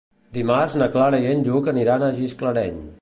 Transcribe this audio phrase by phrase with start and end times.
[0.37, 2.83] Dimarts na Clara i en Lluc aniran a Gisclareny.